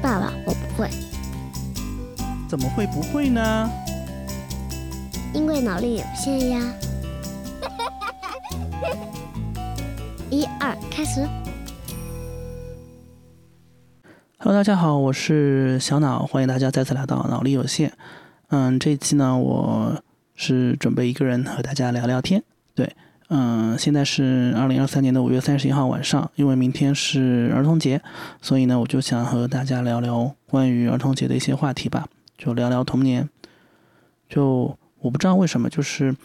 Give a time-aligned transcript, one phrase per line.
[0.00, 0.88] 爸爸，我不会，
[2.48, 3.68] 怎么会不会呢？
[5.34, 6.60] 因为脑力有限呀。
[10.30, 11.26] 一二，开始。
[14.38, 17.92] Hello，大家好，我是小脑，欢迎大家再次来到脑力有限。
[18.50, 20.00] 嗯，这一期呢，我
[20.36, 22.44] 是准备一个人和大家聊聊天。
[22.72, 22.94] 对，
[23.28, 28.00] 嗯，现在是二零二三年的五月三十一号晚上，因为明天是儿童节，
[28.40, 33.28] 所以呢，我就想和大家聊聊关于儿童节的一些话题吧，就聊聊童年。
[34.28, 36.16] 就我不知道为什么，就是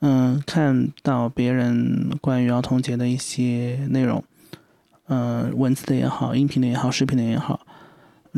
[0.00, 4.22] 嗯，看到别人关于儿童节的一些内容。
[5.08, 7.60] 嗯，文字的也好，音频的也好，视频的也好，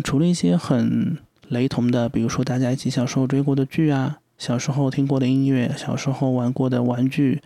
[0.03, 7.43] 除了一些很雷同的，比如说大家一起小时候追过的剧啊，小时候听过的音乐，小时候玩过的玩具，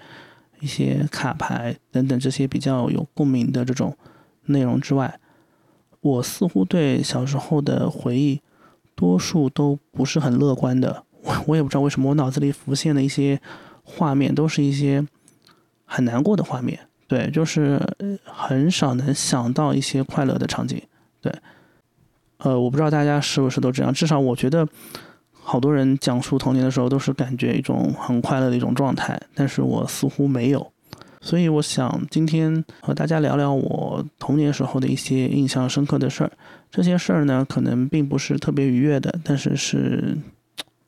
[0.67, 3.97] 一些卡牌等等这些比较有共鸣的这种
[4.47, 5.21] 内容之外，
[6.01, 8.41] 我似乎对小时候的回忆，
[8.97, 11.05] 多数都不是很乐观的。
[11.23, 13.41] 我我也不知道为什么，我脑子里浮现的一些
[13.85, 15.07] 画面都是一些
[15.85, 16.81] 很难过的画面。
[17.07, 17.81] 对，就是
[18.25, 20.83] 很少能想到一些快乐的场景。
[21.21, 21.33] 对，
[22.39, 24.67] 呃，我不知道大家是不是都这样，至少我觉得
[25.49, 30.73] 好多人讲述童年的时候都是感觉一种很快乐的一种状态，但是我似乎没有。
[31.21, 36.33] 所以我想今天和大家聊聊我童年时候的一些印象深刻的事儿。
[36.71, 40.19] 这些事儿呢，可能并不是特别愉悦的，但是是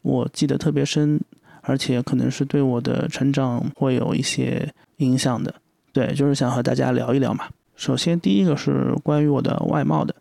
[0.03, 1.21] 我记得特别深，
[1.63, 5.55] 而且可能是对我的成长会有一些影响的。
[5.93, 7.45] 对，就是想和大家聊一聊嘛。
[7.77, 10.13] 首先，第一个是关于我的外貌的。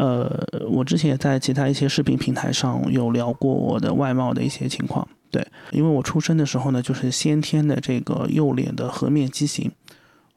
[0.00, 5.06] 呃，我之前也在其他一些视频平台上有聊过我的外貌的一些情况。
[5.30, 9.70] 对，因为我出生的时候呢，就是先天的这个右脸的颌面畸形，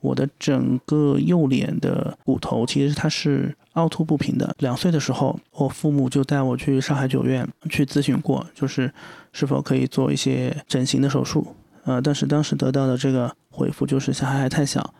[0.01, 4.53] 我的整个右脸的骨头其实它是凹凸不平的。
[4.59, 8.91] 两岁的时候，我父母就带我去上海九院去咨询过，就是
[9.31, 11.55] 是否可以做一些整形的手术。
[11.85, 14.93] 呃，但是当时得到的这个回复就是小孩还太小，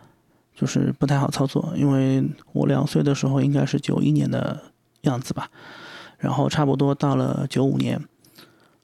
[0.56, 1.74] 就是不太好操作。
[1.76, 4.62] 因为我两岁的时候应该是九一年的
[5.02, 5.50] 样子吧，
[6.18, 8.02] 然后差不多到了九五年，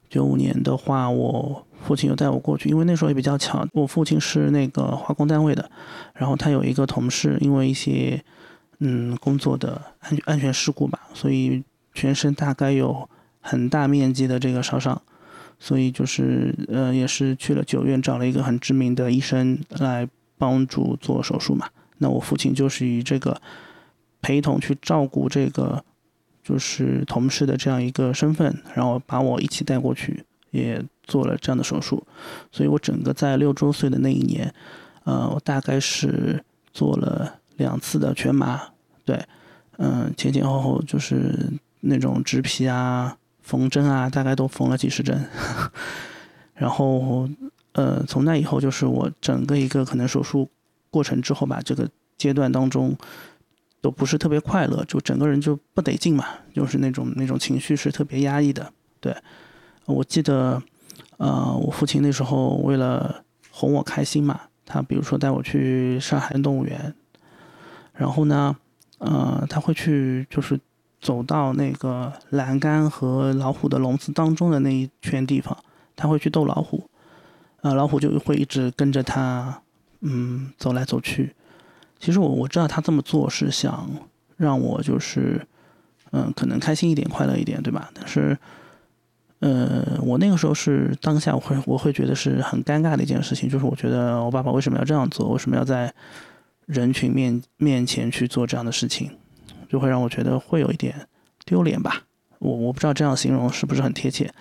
[0.08, 5.70] 九五年的话，我父亲有带我过去，因为那时候也比较巧，我父亲是那个化工单位的，
[6.14, 8.22] 然后他有一个同事因为一些
[8.78, 11.62] 嗯工作的安安全事故吧，所以
[11.94, 13.08] 全身大概有
[13.40, 15.00] 很大面积的这个烧伤。
[15.62, 20.08] 所以就是呃，也是去了九院找了一个很知名的医生来
[20.40, 21.68] 帮助做手术嘛。
[21.98, 23.40] 那我父亲就是以这个
[24.20, 25.84] 陪同去照顾这个
[26.42, 32.02] 就是同事的这样一个身份，然后把我一起带过去，也做了这样的手术。
[32.50, 34.52] 所以我整个在六周岁的那一年，
[35.04, 38.60] 呃，我大概是做了两次的全麻，
[39.04, 39.22] 对，
[39.76, 43.16] 嗯，前前后后就是那种植皮啊。
[43.42, 45.26] 缝针啊，大概都缝了几十针，
[46.54, 47.28] 然后
[47.72, 50.48] 呃，从那以后就是我整个一个可能手术
[50.90, 51.88] 过程之后吧，这个
[52.18, 52.96] 阶段当中
[53.80, 58.72] 都不是特别快乐，就整个人就不得劲嘛，就是那种那种情绪是特别压抑的。
[59.00, 59.16] 对，
[59.86, 60.62] 我记得
[61.18, 66.94] 呃，我父亲那时候为了哄我开心嘛，他比如说带我去上海动物园，
[67.94, 68.56] 然后呢，
[68.98, 70.58] 呃，他会去就是。
[71.02, 75.56] 走到那个栏杆和老虎的笼子当中的那一圈地方，
[75.96, 76.89] 他会去逗老虎，
[77.62, 79.62] 呃，老虎就会一直跟着他，
[80.00, 81.34] 嗯，走来走去。
[81.98, 83.88] 其实我我知道他这么做是想
[84.36, 85.46] 让我就是，
[86.12, 87.90] 嗯，可能开心一点、快乐一点，对吧？
[87.92, 88.38] 但是，
[89.40, 95.28] 呃，我那个时候是当下我会我会觉得是很尴尬的一件事情，就是我觉得我爸爸为什么要这样做？
[95.28, 95.92] 为什么要在
[96.66, 99.10] 人群面面前去做这样的事情？
[99.68, 101.06] 就会让我觉得会有一点
[101.44, 102.02] 丢脸吧，
[102.38, 104.32] 我我不知道这样形容是不是很贴切，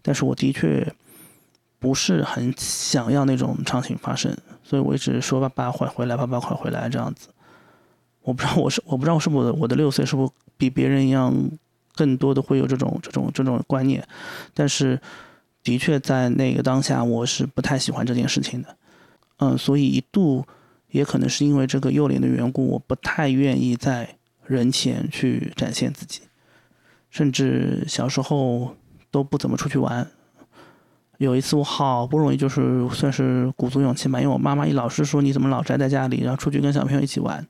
[0.00, 0.90] 但是我的确
[1.78, 7.28] 不是很想要那种场景发生，所以我一直说爸爸快回来，爸爸快回来这样子。
[8.22, 11.34] 我不知道我是我不知道是不是我的六岁是不是比别人一样
[11.94, 14.06] 更多的会有这种这种这种观念，
[14.54, 15.00] 但是
[15.62, 18.76] 的确在那个当下我是不太喜欢这件事情的，
[19.38, 20.44] 嗯，所以一度
[20.90, 24.14] 也可能是因为这个右脸的缘故，我不太愿意在。
[24.48, 26.22] 人前去展现自己，
[27.10, 28.74] 甚至小时候
[29.10, 30.10] 都不怎么出去玩。
[31.18, 37.46] 有一次我好不容易就是算是鼓足勇气吧，因为我妈妈一老是说你怎么老宅在家里，然后出去跟小朋友一起玩。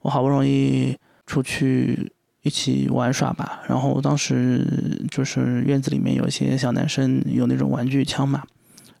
[0.00, 0.96] 我好不容易
[1.26, 2.10] 出去
[2.42, 8.42] 一起玩耍吧，然后当时就是院子里面有一些小男生有那种玩具枪嘛，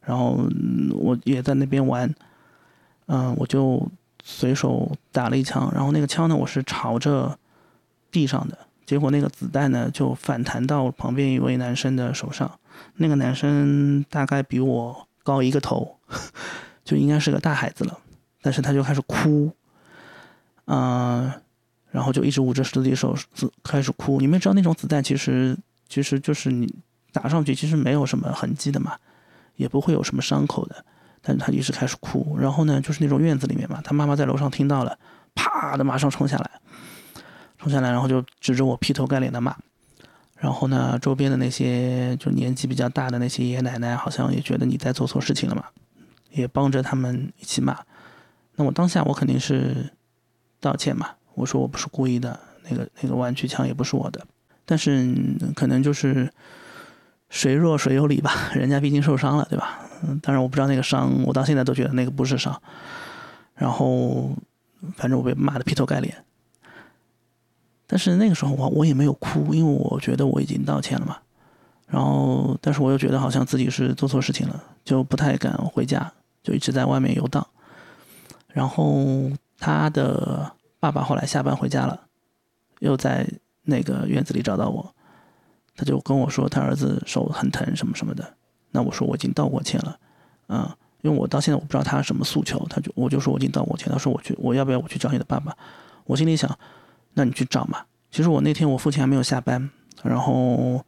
[0.04, 0.46] 然后
[0.92, 2.14] 我也在那边玩，
[3.06, 3.88] 嗯，我就。
[4.26, 7.38] 随手打了一枪，然后那个枪呢，我是朝着
[8.10, 8.56] 地上的，
[8.86, 12.50] 结果那个子弹呢就反弹到旁边一位男生的手上，
[12.96, 15.98] 那个男生大概比我高一个头，
[16.84, 17.98] 就应该是个大孩子了，
[18.42, 19.50] 但是他就开始哭，
[20.66, 21.30] 嗯，
[21.90, 23.16] 然后就一直捂着自己手
[23.62, 24.20] 开始哭。
[24.20, 25.56] 你们知道那种子弹其实
[25.88, 26.72] 其实就是你
[27.12, 28.96] 打上去其实没有什么痕迹的嘛，
[29.56, 30.84] 也不会有什么伤口的，
[31.22, 32.36] 但是他一直开始哭。
[32.38, 34.98] 然后呢，就是那种院子里面嘛，他妈妈在楼上听到了，
[35.34, 36.50] 啪的马上冲下来。
[37.56, 39.56] 冲下来，然后就指着我劈头盖脸的骂。
[40.44, 45.64] 然后呢，周边的那些就年纪比较大的那些爷爷奶奶，好像也觉得你在做错事情了嘛，
[46.32, 47.74] 也帮着他们一起骂。
[48.54, 49.90] 那我当下我肯定是
[50.60, 52.38] 道歉嘛，我说我不是故意的，
[52.68, 54.20] 那个那个玩具枪也不是我的。
[54.66, 55.16] 但是
[55.56, 56.30] 可能就是
[57.30, 59.80] 谁弱谁有理吧，人家毕竟受伤了，对吧？
[60.02, 62.60] 嗯，当然我不知道那个伤，我到现在都觉得那个不是伤。
[63.54, 64.36] 然后
[64.94, 66.14] 反正我被骂的劈头盖脸。
[67.94, 71.16] 但是那个时候我我也没有哭，因为我觉得我已经道歉了嘛。
[71.86, 76.12] 然后，但是我又觉得好像自己是做错事情了，就不太敢回家，
[76.42, 77.46] 就一直在外面游荡。
[78.48, 79.30] 然后
[79.60, 80.50] 他的
[80.80, 82.00] 爸爸后来下班回家了，
[82.80, 83.24] 又在
[83.62, 84.92] 那个院子里找到我，
[85.76, 88.34] 他就跟我说他儿子手很疼什么什么的。
[88.72, 89.96] 那我说我已经道过歉了，
[90.48, 90.68] 嗯，
[91.02, 93.88] 因为我到现在我不知道他什么诉求，他就我就说我已经道过歉。
[93.92, 95.56] 他说我去，我要不要我去找你的爸爸？
[96.06, 96.58] 我心里想。
[97.14, 97.84] 那你去找嘛。
[98.10, 99.70] 其实我那天我父亲还没有下班，
[100.02, 100.84] 然后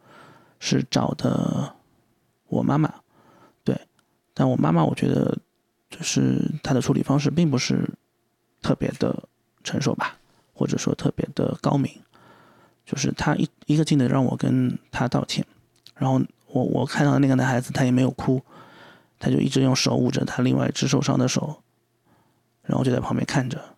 [0.59, 1.75] 是找的
[2.47, 2.93] 我妈妈，
[3.63, 3.77] 对。
[4.33, 5.37] 但我妈妈我觉得
[5.89, 7.89] 就是她的处理方式并不是
[8.61, 9.27] 特别的
[9.63, 10.17] 成熟吧，
[10.53, 11.91] 或者说特别的高明。
[12.85, 15.45] 就是她一一个劲的让我跟她道歉，
[15.95, 18.41] 然后我我看到那个男孩子他也没有哭，
[19.19, 21.61] 他就一直用手捂着他另外一只受伤的手，
[22.63, 23.76] 然后就在旁边看着。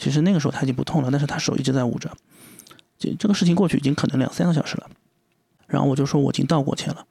[0.00, 2.10] 其实那个时候他已经不痛了，但是他手一直在捂着。
[2.98, 4.88] 这这个事情过去已经可能两三个小时了，
[5.66, 7.06] 然后我就说我已经道过歉了，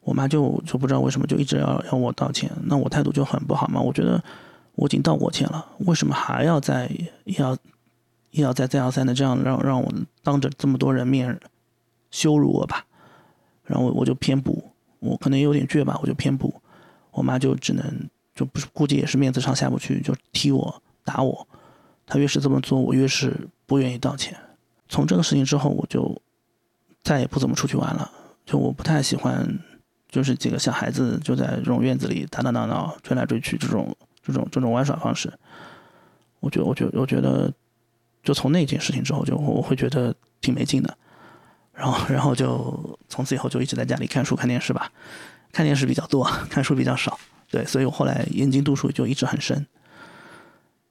[0.00, 3.80] 我妈就就不知道为什么就一直要要我道歉，那我态度就很不好嘛。
[3.80, 4.22] 我觉得
[4.76, 6.88] 我已经道过歉了，为什么还要再
[7.24, 7.56] 要
[8.30, 11.36] 要再再要三的这样让让我当着这么多人面
[12.12, 12.86] 羞辱我吧？
[13.64, 14.62] 然后我我就偏不，
[15.00, 16.54] 我可能有点倔吧，我就偏不。
[17.10, 17.84] 我妈就只能
[18.36, 21.46] 就不是估计也是面子上下不去，就踢我打我。
[22.06, 24.36] 他越是这么做，我越是不愿意道歉。
[24.88, 26.20] 从这个事情之后，我就
[27.02, 28.10] 再也不怎么出去玩了。
[28.44, 29.58] 就我不太喜欢，
[30.08, 35.32] 就是几个小孩子就在这种院子里打打闹闹、追来追去这种、这种、这种玩耍方式。
[36.40, 37.50] 我觉得，我觉，我觉得，
[38.22, 40.96] 就从那件事情之后，就我会觉得挺没劲的。
[41.72, 44.92] 然后，然后就从此以后就一直在家里看书、看电视吧。
[45.50, 47.18] 看电视比较多，看书比较少。
[47.50, 49.66] 对，所以我后来眼睛度数就一直很深。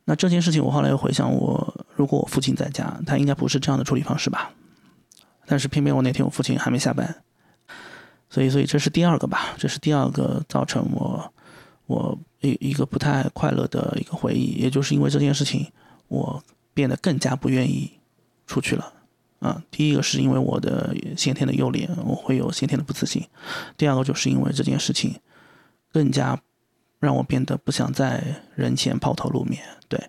[0.06, 4.52] 那这件事情，我后来又回想，我如果我父亲在家，他应该不是这样的处理方式吧？
[5.46, 7.24] 但是偏偏我那天我父亲还没下班，
[8.30, 9.56] 所以，所以这是第二个吧？
[9.58, 11.34] 这是第二个造成我
[11.86, 15.72] 我一一个不太快乐的一个回忆，也就是因为这件事情，
[16.10, 17.90] 我变得更加不愿意
[18.46, 18.92] 出去了。
[19.40, 23.24] 啊，第一个是因为我的先天的幼脸，我会有先天的不自信；
[23.78, 25.16] 第二个就是因为这件事情
[25.94, 26.38] 更加。
[27.04, 28.24] 让我变得不想在
[28.56, 30.02] 人前抛头露面，对，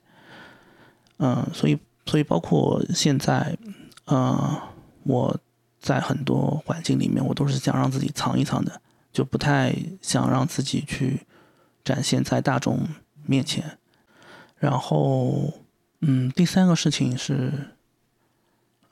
[1.16, 1.76] 嗯，所以，
[2.06, 3.58] 所以包括现在，
[4.04, 4.62] 呃，
[5.02, 5.36] 我
[5.80, 8.80] 在很多环境里面，我都是想让自己藏一藏的，
[9.12, 11.26] 就不太想让自己去
[11.82, 12.78] 展现在大众
[13.26, 13.76] 面前。
[14.56, 15.52] 然后，
[16.00, 17.52] 嗯，第三个事情是，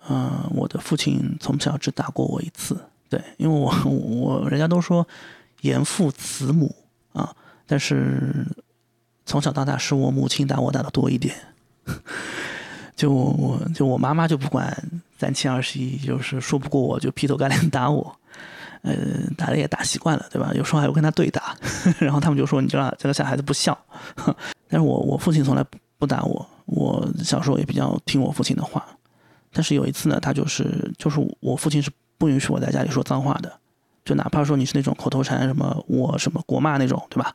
[0.08, 2.76] 嗯，我的父亲从小只打过我一次，
[3.08, 5.06] 对，因为我我人家都说
[5.60, 6.74] 严父慈母
[7.12, 7.32] 啊。
[7.72, 8.46] 但是
[9.24, 11.34] 从小到大是我母亲打我打的多一点，
[12.94, 14.76] 就我就我妈妈就不管
[15.18, 18.14] 三七二十一，就是说不过我就劈头盖脸打我，
[18.82, 18.94] 呃，
[19.38, 20.52] 打的也打习惯了，对吧？
[20.54, 21.56] 有时候还会跟他对打，
[21.98, 23.72] 然后他们就说你这这个小孩子不孝。
[24.68, 25.64] 但是我我父亲从来
[25.96, 28.86] 不打我，我小时候也比较听我父亲的话。
[29.50, 33.50] 但是有一次呢，他就是就是我父亲是不允许我在家里说脏话的。
[34.04, 37.34] 就哪怕说你是那种口头禅，什么我什么国骂那种，对吧？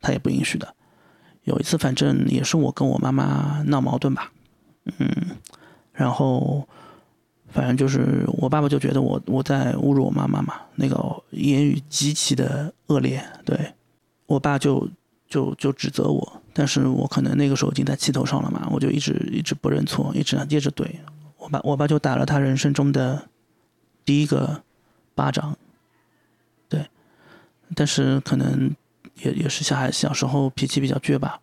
[0.00, 0.74] 他也不允许的。
[1.44, 4.30] 有一次，反正也是我跟我妈妈闹矛盾吧，
[4.98, 5.08] 嗯，
[5.92, 6.68] 然后
[7.48, 10.96] 反正就是我爸爸就觉得我我在侮辱我妈妈嘛，那个
[11.30, 13.58] 言语极其的恶劣，对
[14.26, 14.86] 我爸就
[15.26, 20.86] 就就指责我，但是我可能那个时候已经在气头上了嘛，我就一直一直不认错，一直接着怼
[21.38, 23.26] 我爸，我爸就打了他人生中的
[24.04, 24.62] 第一个
[25.14, 25.56] 巴掌。
[27.74, 28.74] 但是可能
[29.22, 31.40] 也也是小孩小时候脾气比较倔吧，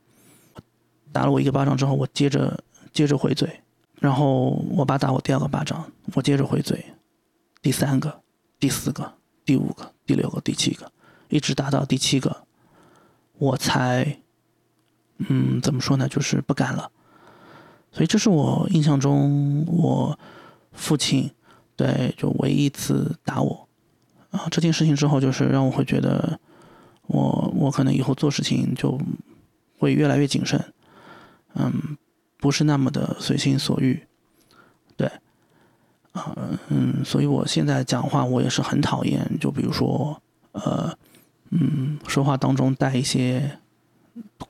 [1.11, 3.61] 打了我一个巴掌之后，我接着接着回嘴，
[3.99, 6.83] 然后我爸打我第二个巴掌，我接着回嘴，
[7.61, 8.21] 第三个、
[8.59, 9.13] 第四个、
[9.45, 10.91] 第五个、第六个、第七个，
[11.29, 12.45] 一直打到第七个，
[13.37, 14.19] 我才，
[15.17, 16.91] 嗯，怎么说呢，就是不敢了。
[17.91, 20.19] 所以这是我印象中我
[20.73, 21.31] 父亲
[21.77, 23.64] 对就唯一一次打我
[24.35, 24.47] 啊。
[24.51, 26.39] 这件事情之后，就是让我会觉得
[27.07, 28.99] 我我可能以后做事情就
[29.79, 30.63] 会越来越谨慎，
[31.53, 31.97] 嗯。
[32.37, 34.05] 不是那么的随心所欲，
[34.95, 35.09] 对，
[36.11, 36.35] 啊，
[36.67, 40.95] 嗯，所以我现在讲话我也是很讨厌，就比如说，呃，
[41.49, 43.57] 嗯，说话当中带一些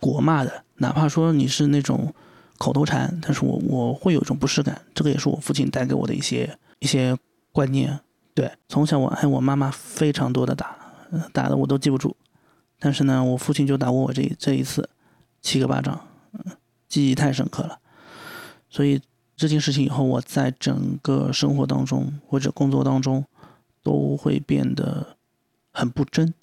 [0.02, 2.14] 国骂的，哪怕说你是那种
[2.58, 7.16] 口头禅，但是我我会有一种不适感，这个也是我父亲带给我的一些一些
[7.54, 7.98] 观念，
[8.36, 10.78] 对，从小我挨我妈妈非常多的打，
[11.34, 12.16] 打的我都记不住，
[12.78, 14.88] 但是呢，我父亲就打过我这这一次
[15.42, 16.00] 七个巴掌。
[16.88, 17.80] 记忆太深刻了，
[18.70, 19.02] 所以
[19.36, 23.26] 这件事情以后，我在整个生活当中或者工作当中
[23.82, 25.18] 都会变得
[25.74, 26.34] 很不真。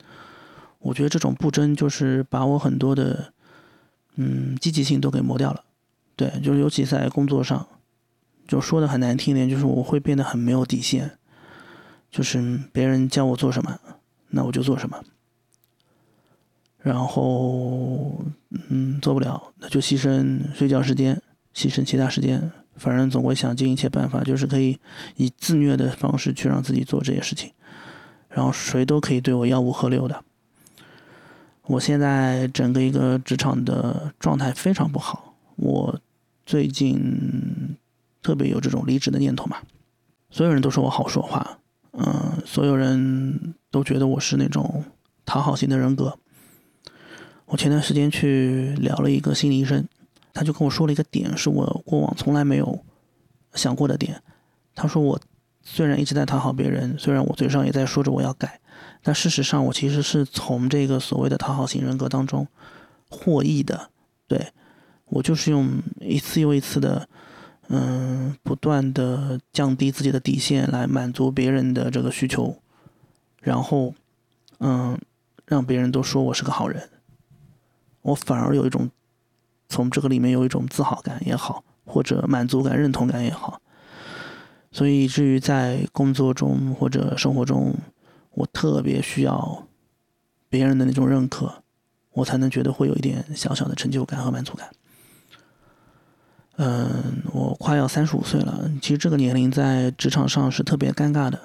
[0.80, 3.32] 我觉得这种不真就是把我很多的
[4.16, 5.64] 嗯积极性都给磨掉了。
[6.16, 7.66] 对，就是尤其在工作上，
[8.46, 11.18] 就说的很难听点，就是我会变得很没有底线，
[12.12, 13.80] 就是别人叫我做什么，
[14.28, 15.02] 那我就做什么。
[16.78, 18.24] 然后，
[18.68, 21.20] 嗯，做不了，那就牺牲睡觉时间，
[21.54, 24.78] 牺牲其他时间，反正总会想尽一切办法，就是可以
[25.16, 27.52] 以自虐的方式去让自己做这些事情。
[28.28, 30.24] 然后谁都可以对我吆五喝六的。
[31.62, 36.00] 我现在整个一个职场的状态非常不好，我
[36.44, 37.76] 最近
[38.20, 39.58] 特别有这种离职的念头嘛。
[40.30, 41.58] 所有人都说我好说话，
[41.92, 44.84] 嗯，所有人都觉得我是那种
[45.24, 46.18] 讨好型的人格。
[47.46, 49.86] 我前段时间去聊了一个心理医生，
[50.32, 52.82] 他就跟我说了一个点，是我过往从来没有
[53.54, 54.22] 想过的点。
[54.74, 55.20] 他说我
[55.62, 58.58] 虽然一直在讨好别人，虽然我嘴上也在说着我要改，
[59.02, 62.48] 但事实上我其实是从这个所谓的讨好型人格当中
[63.10, 63.90] 获益的。
[64.26, 64.48] 对
[65.06, 65.68] 我就是用
[66.00, 67.06] 一次又一次的，
[67.68, 72.58] 嗯，不断的降低自己的底线来满足别人的这个需求，
[73.40, 73.94] 然后，
[74.58, 74.98] 嗯，
[75.46, 76.90] 让别人都说我是个好人。
[78.02, 78.90] 我反而有一种
[79.68, 83.62] 从这个里面有一种自豪感也好，或者满足感、认同感也好，
[84.70, 87.74] 所以以至于在工作中或者生活中，
[88.32, 89.66] 我特别需要
[90.50, 91.62] 别人的那种认可，
[92.12, 94.68] 我才能觉得会有一点小小的成就感和满足感。
[96.56, 101.38] 嗯，我快要三十五岁了，其实这个年龄在职场上是特别尴尬的。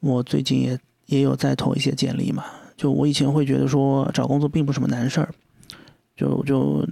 [0.00, 2.44] 我最近也也有在投一些简历嘛，
[2.76, 5.28] 就我以前会觉得说找工作并不是什么难事儿。
[6.14, 6.86] 就就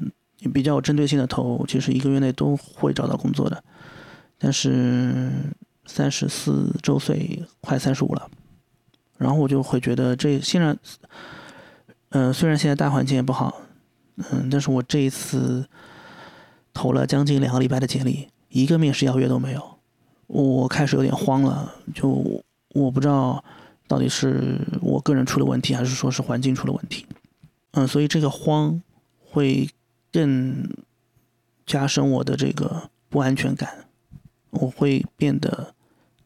[0.53, 3.63] 比较有针对性的投，其实一个月内都会找到工作的。
[4.39, 5.31] 但是
[5.87, 8.29] 三十四周岁，快三十五了，
[9.19, 10.77] 然后我就会觉得这现在，
[12.09, 13.61] 嗯，虽然现在大环境也不好，
[14.17, 15.69] 嗯，但是我这一次
[16.81, 19.79] 投了将近两个礼拜的简历，一个面试邀约都没有，
[20.29, 21.75] 我开始有点慌了。
[21.95, 22.09] 就
[22.71, 23.45] 我不知道
[23.87, 27.05] 到底是我个人出了问题，还是说是环境出了问题。
[27.73, 28.81] 嗯，所以这个慌。
[29.33, 29.71] 会
[30.11, 30.69] 更
[31.65, 33.85] 加深我的这个不安全感，
[34.51, 35.73] 我会变得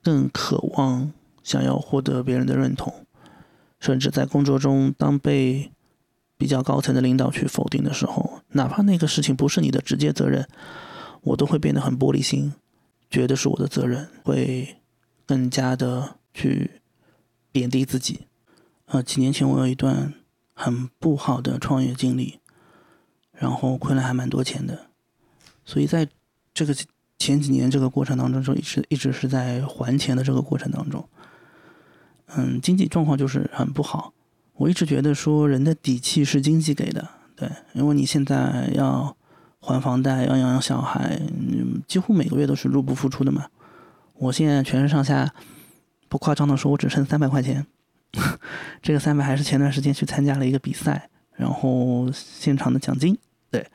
[0.03, 3.05] 更渴望想要获得别人的认同，
[3.79, 5.71] 甚至在工作中，当被
[6.37, 10.49] 比较高层的领导去否定的时候，哪怕那个事情不是你的直接责任，
[11.23, 12.53] 我都会变得很玻璃心，
[13.11, 14.77] 觉得是我的责任，会
[15.27, 16.81] 更加的去
[17.51, 18.27] 贬低自己。
[18.87, 20.15] 呃，几年前我有一段
[20.53, 22.41] 很不好的创业经历。
[23.37, 24.87] 然后亏了还蛮多钱的，
[25.65, 26.09] 所以在
[26.55, 26.73] 这个
[27.19, 31.09] 前几年这个过程当中，就一直一直是在还钱的这个过程当中，
[32.27, 34.14] 嗯，经济状况就是很不好。
[34.57, 39.17] 我一直觉得说人的底气是经济给的，对，因为你现在要
[39.61, 41.21] 还房贷，要养小孩，
[41.87, 43.47] 几乎每个月都是入不敷出的嘛。
[44.15, 45.35] 我现在全身上下
[46.09, 47.67] 不夸张的说，我只剩三百块钱，
[48.81, 51.11] 这个三百还是前段时间去参加了一个比赛。
[51.37, 53.19] 然后现场的奖金，
[53.51, 53.67] 对，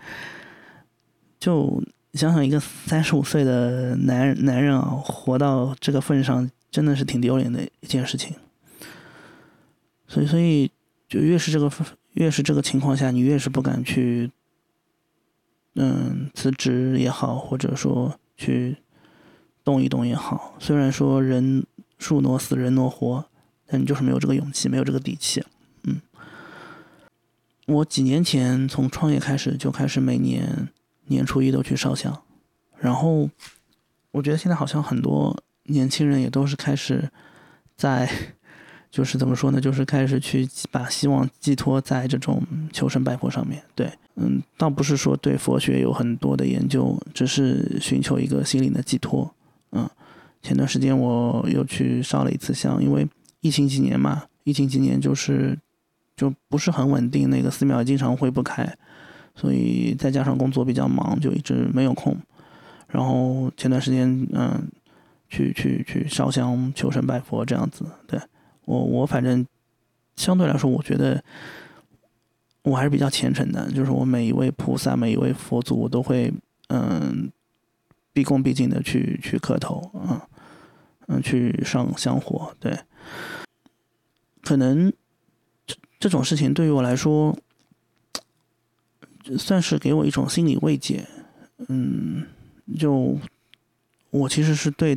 [1.38, 1.84] 就
[2.14, 8.34] 想想一个三十五岁的男男人啊，活到这个份上，真的是挺丢脸的一件事情。
[10.10, 10.70] 所以，所以
[11.08, 11.72] 就越是这个
[12.14, 14.32] 越是这个情况下，你越是不敢去，
[15.76, 18.76] 嗯，辞职也好，或者说去
[19.64, 20.56] 动一动也好。
[20.60, 21.64] 虽然说人
[22.00, 23.24] 树挪死，人挪活，
[23.68, 25.44] 但你就是没有这个勇气，没有这个底气。
[25.84, 26.02] 嗯
[27.68, 30.70] 我几年前从创业开始就开始每年
[31.06, 32.24] 年初一都去烧香，
[32.80, 33.30] 然后
[34.10, 37.12] 我觉得现在好像很多年轻人也都是开始
[37.78, 38.10] 在，
[38.92, 42.42] 就是怎么说呢，就是开始去把希望寄托在这种
[42.74, 43.62] 求神拜佛上面。
[43.76, 49.32] 对，嗯，倒不是说对佛学有很多的研究，只是寻求一个心灵的寄托。
[49.72, 49.88] 嗯，
[50.42, 53.08] 前段时间我又去烧了一次香，因为
[53.42, 55.58] 疫情几年嘛，疫情几年就是
[56.16, 58.76] 就不是很稳定，那个寺庙也经常会不开，
[59.36, 62.18] 所以再加上工作比较忙，就一直没有空。
[62.88, 64.68] 然后前段时间，嗯，
[65.30, 68.20] 去去去烧香求神拜佛这样子，对
[68.70, 69.44] 我我反正
[70.16, 71.24] 相对来说，我觉得
[72.62, 76.32] 我还是比较虔诚的，就是我每一位菩萨、每一位佛祖，我都会
[76.68, 77.32] 嗯
[78.14, 80.22] 毕恭毕敬的去去磕头，嗯
[81.08, 82.78] 嗯去上香火，对，
[84.44, 84.94] 可能
[85.66, 87.36] 这这种事情对于我来说，
[89.38, 91.06] 算是给我一种心理慰藉，
[91.70, 92.26] 嗯。
[92.78, 93.18] 就
[94.12, 94.96] 我其实是对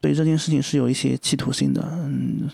[0.00, 2.48] 对这件事情是有一些企图心的，嗯，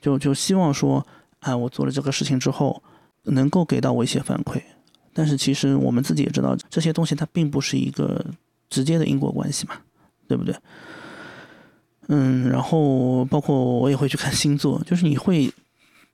[0.00, 1.06] 就就希望说，
[1.40, 2.82] 哎，我做了这个事情之后，
[3.24, 4.60] 能够给到我一些反馈。
[5.12, 8.24] 但是其实我们自己也知道，这些东西它并不是一个
[8.68, 9.74] 直接的因果关系嘛，
[10.28, 10.54] 对不对？
[12.08, 15.52] 嗯，然后包括我也会去看星座，就是你会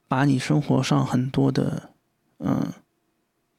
[0.08, 1.90] 把你生活上很多的
[2.38, 2.72] 嗯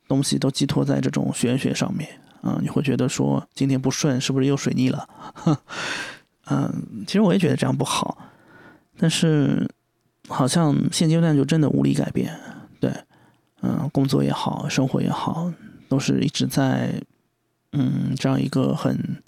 [0.07, 2.10] 东西都寄托在这种玄学上面。
[2.43, 5.07] 嗯，你会觉得说今天不顺，是不是又水逆了？
[6.50, 8.17] 嗯，其实我也觉得这样不好，
[8.98, 9.67] 但是
[10.27, 12.38] 好像现阶段就真的无力改变。
[12.79, 12.91] 对，
[13.62, 15.51] 嗯，工作也好，生活也好，
[15.89, 17.01] 都是一直在
[17.72, 19.22] 嗯这样一个很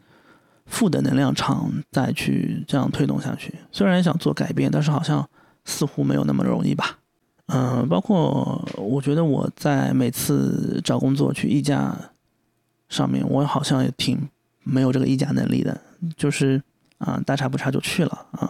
[0.65, 3.53] 负的能量场再去这样推动下去。
[3.71, 5.27] 虽然想做改变，但是好像
[5.65, 6.97] 似乎没有那么容易吧。
[7.47, 11.95] 嗯，包括我觉得我在每次找工作去议价。
[12.89, 14.17] 上面我好像也挺
[14.63, 15.79] 没有这个议价能力的，
[16.17, 16.59] 就是
[16.97, 18.49] 啊大差不差就去了啊，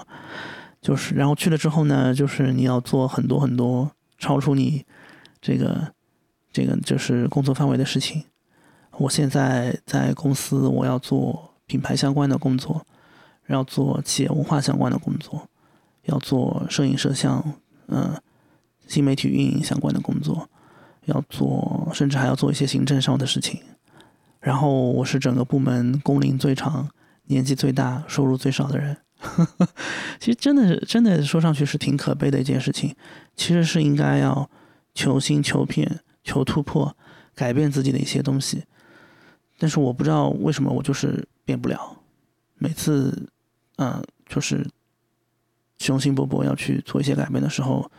[0.81, 4.85] 就是然后去了之后呢，就是你要做很多很多超出你
[5.41, 5.93] 这个
[6.51, 8.23] 这个就是工作范围的事情。
[8.97, 12.85] 我现在在公司，我要做品牌相关的工作，
[13.47, 15.47] 要做企业文化相关的工作，
[16.03, 17.53] 要做摄影摄像，
[17.87, 18.13] 嗯，
[18.87, 20.49] 新媒体运营相关的工作，
[21.05, 23.61] 要做甚至还要做一些行政上的事情。
[24.41, 26.89] 然后我是整个部门工龄最长、
[27.25, 28.97] 年纪最大、收入最少的人。
[30.19, 32.95] 其实真的是真的说上去是挺可悲的一件事情。
[33.35, 34.49] 其实是应该要
[34.93, 36.95] 求新、求变、求突破，
[37.35, 38.63] 改变自己的一些东西。
[39.57, 41.97] 但是我不知道为什么我就是变不了。
[42.57, 43.29] 每次，
[43.77, 44.65] 嗯，就是
[45.77, 47.89] 雄心勃勃要去做一些改变的时候，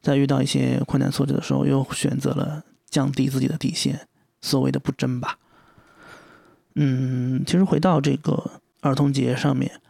[0.00, 4.06] 在遇到一些困难挫折的时候，又选择了降低自己的底线，
[4.40, 5.38] 所谓的不争吧。
[6.74, 9.80] 嗯，其实回到这个儿童节上面，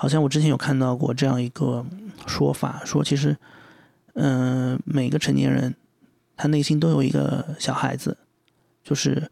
[0.00, 1.84] 好像我之前有看到过这样一个
[2.26, 3.36] 说法，说其实，
[4.14, 5.76] 嗯，每个成年人
[6.38, 8.16] 他内心都有一个小孩子，
[8.82, 9.30] 就是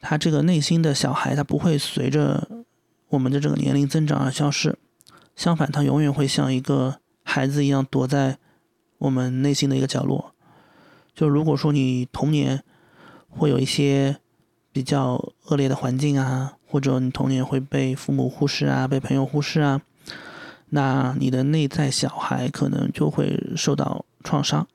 [0.00, 2.48] 他这个内心的小孩，他不会随着
[3.10, 4.76] 我们的这个年龄增长而消失，
[5.36, 8.38] 相反，他永远会像一个孩子一样躲在
[8.98, 10.34] 我们内心的一个角落。
[11.14, 12.64] 就如果说你童年
[13.28, 14.16] 会有一些。
[14.74, 19.82] 比较恶劣的环境啊，或者你童年会被父母忽视啊，被朋友忽视啊，
[20.74, 24.66] 那你的内在小孩可能就会受到创伤。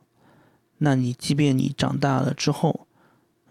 [0.77, 2.87] 那你即便你长大了之后，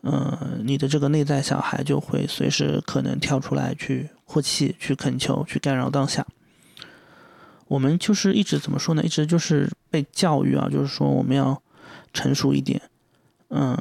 [0.03, 6.25] 嗯，你的这个内在小孩就会随时可能跳出来去哭泣、去恳求、去干扰当下。
[7.67, 9.03] 我们就是一直怎么说呢？
[9.03, 11.61] 一直就是被教育啊，就是说我们要
[12.13, 12.81] 成熟一点，
[13.49, 13.77] 嗯。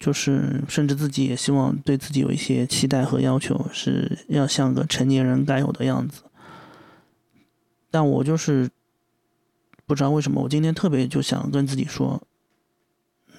[0.00, 6.20] 就是，甚至自己也希望对自己有一些期待和要求，是要像个成年人该有的样子。
[7.94, 8.68] 但我就是
[9.86, 12.20] 不知道为什么，我今天特别就想跟自己说，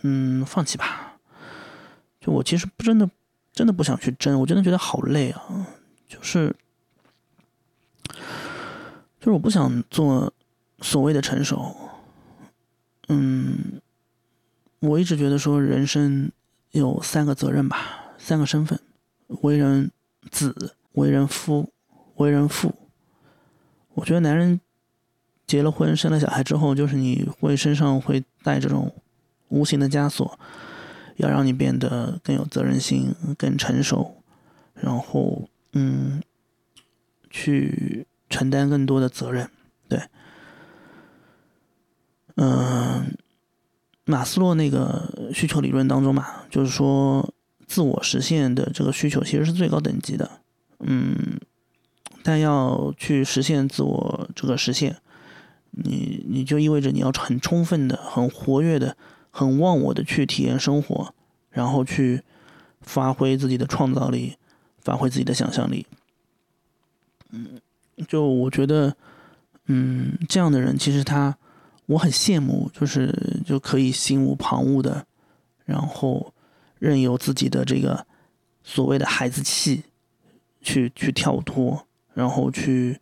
[0.04, 1.18] 嗯，放弃吧。
[2.22, 3.10] 就我其实不真的，
[3.52, 5.68] 真的不想去争，我真的觉得好累啊。
[6.08, 6.56] 就是，
[9.20, 10.32] 就是我不想做
[10.80, 11.76] 所谓的成熟。
[13.10, 13.82] 嗯，
[14.80, 16.32] 我一直觉得说人生。
[16.72, 18.78] 有三个责任吧，三个身份：
[19.28, 19.92] 为人
[20.30, 21.72] 子、为人夫、
[22.16, 22.85] 为人父。
[23.96, 24.62] 我觉得男人
[25.48, 28.94] 结了婚、生了小孩之后，就是你会身上会带这种
[29.50, 30.40] 无形的枷锁，
[31.18, 34.22] 要让你变得更有责任心、更成熟，
[34.76, 36.22] 然后嗯，
[37.30, 39.50] 去承担更多的责任。
[39.90, 40.00] 对，
[42.36, 43.16] 嗯。
[44.08, 47.34] 马斯洛那个需求理论当中嘛，就是说
[47.66, 50.30] 自我实现的这个需求其实是最高等级的。
[50.82, 51.40] 嗯，
[52.28, 54.98] 但要去实现自我这个实现，
[55.70, 58.98] 你你就意味着你要很充分的、很活跃的、
[59.30, 61.14] 很忘我的去体验生活，
[61.52, 62.24] 然后去
[62.82, 64.38] 发挥自己的创造力，
[64.80, 65.86] 发挥自己的想象力。
[67.30, 67.62] 嗯，
[68.08, 68.98] 就我觉得，
[69.68, 71.38] 嗯，这样的人其实他，
[71.86, 73.14] 我很羡慕，就是
[73.46, 75.06] 就可以心无旁骛的，
[75.64, 76.34] 然后
[76.80, 78.08] 任由自己的这个
[78.64, 79.84] 所谓的孩子气
[80.64, 81.86] 去去跳脱。
[82.16, 83.00] 然后去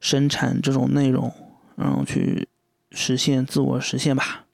[0.00, 1.32] 生产这种内容，
[1.76, 2.48] 然后去
[2.90, 4.46] 实现自我实现吧。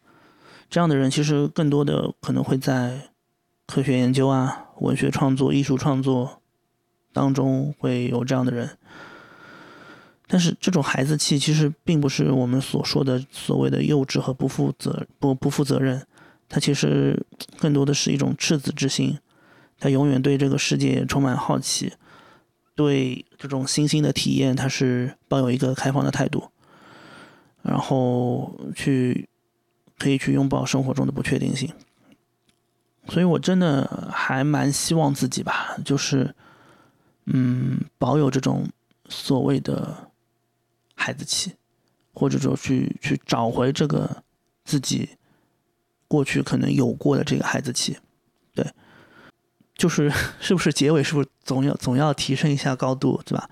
[0.69, 3.11] 这样的人其实更多的可能会在
[3.67, 6.43] 科学研究啊、文学创作、艺术创作
[7.13, 8.77] 当中会有这样的人。
[10.27, 16.05] 但是这种孩子气其实并不是我们所说的所谓的幼稚和不负责不不负责任，
[16.49, 17.25] 他其实
[17.59, 19.19] 更多的是一种赤子之心，
[19.79, 21.93] 他永远对这个世界充满好奇。
[22.75, 26.51] 对这种新兴的体验，他是抱有一个开放的态度，
[27.63, 29.29] 然后去
[29.99, 31.73] 可以去拥抱生活中的不确定性。
[33.09, 36.35] 所以我真的还蛮希望自己吧，就是
[37.27, 38.67] 嗯，保有这种
[39.09, 40.11] 所谓的
[40.95, 41.53] 孩子气，
[42.13, 44.25] 或者说去去找回这个
[44.65, 45.11] 自己
[46.09, 47.99] 过去可能有过的这个孩子气，
[48.55, 48.67] 对。
[49.77, 50.11] 就是
[50.41, 53.49] 是不是结尾是不是总要总要提升一下高度，对吧？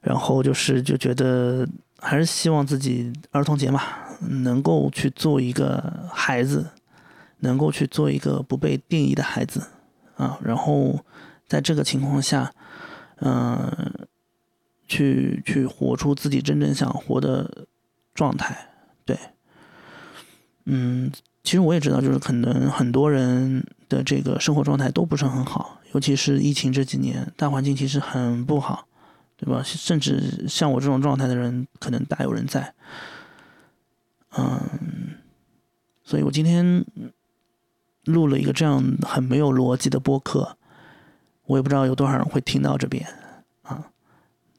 [0.00, 1.66] 然后就是就觉得
[1.98, 3.82] 还是希望自己儿童节嘛，
[4.20, 6.70] 能够去做一个孩子，
[7.38, 9.68] 能够去做一个不被定义的孩子
[10.16, 10.38] 啊。
[10.42, 11.04] 然后
[11.46, 12.52] 在这个情况下，
[13.20, 14.08] 嗯，
[14.88, 17.66] 去去活出自己真正想活的
[18.12, 18.68] 状态，
[19.04, 19.16] 对，
[20.64, 21.12] 嗯。
[21.44, 28.88] 其实我也知道，就是可能很多人的这个生活状态都不是很好，尤其是疫情这几年，大环境其实很不好，
[29.36, 29.62] 对吧？
[29.62, 32.72] 甚至像我这种状态的人，可能大有人在。
[34.38, 35.18] 嗯，
[36.02, 36.82] 所以我今天
[38.04, 40.56] 录了一个这样很没有逻辑的播客，
[41.44, 43.06] 我也不知道有多少人会听到这边
[43.60, 43.88] 啊。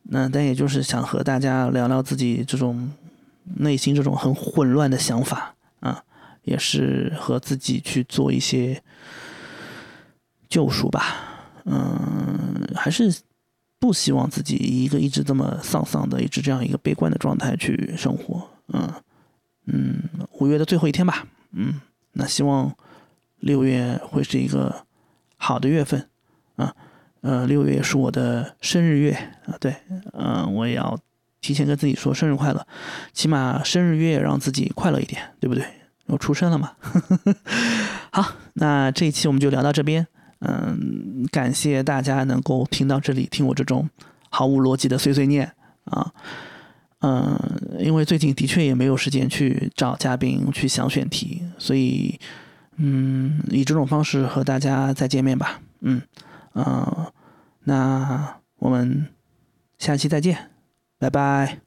[0.04, 2.92] 那但也就是想和大家聊聊自己这种
[3.56, 6.04] 内心这种很混乱的想法啊。
[6.44, 8.84] 也是和自己去做一些
[10.54, 11.02] 救赎吧，
[11.66, 13.12] 嗯，还是
[13.80, 18.94] 不希望自己一个一直这么丧丧的、一直这样一个悲观的状态去生活，嗯
[19.66, 22.72] 嗯，五月的最后一天吧，嗯，那希望
[23.40, 24.86] 六月会是一个
[25.38, 26.08] 好的月份，
[26.58, 26.76] 啊，
[27.22, 29.14] 呃，六月是我的生日月
[29.48, 29.76] 啊，对，
[30.14, 30.96] 嗯，我也要
[31.42, 32.68] 提前跟自己说生日快乐，
[33.12, 35.66] 起码生日月让自己快乐一点，对不对？
[36.06, 36.74] 我出生了嘛？
[38.14, 40.06] 好，那这一期我们就聊到这边。
[40.46, 43.90] 嗯，感谢大家能够听到这里，听我这种
[44.30, 45.52] 毫无逻辑的碎碎念
[45.86, 46.12] 啊。
[47.00, 47.38] 嗯，
[47.80, 52.20] 因为最近的确也没有时间去找嘉宾去想选题，所以
[52.78, 55.60] 嗯，以这种方式和大家再见面吧。
[55.82, 56.02] 嗯
[56.54, 57.12] 嗯，
[57.66, 59.08] 那我们
[59.78, 60.52] 下期再见，
[60.98, 61.63] 拜拜。